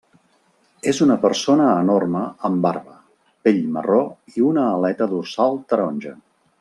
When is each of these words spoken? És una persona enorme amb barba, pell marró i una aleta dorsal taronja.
És 0.91 1.01
una 1.05 1.17
persona 1.25 1.67
enorme 1.81 2.23
amb 2.49 2.65
barba, 2.67 2.97
pell 3.47 3.61
marró 3.77 4.01
i 4.39 4.47
una 4.53 4.65
aleta 4.79 5.09
dorsal 5.13 5.61
taronja. 5.75 6.17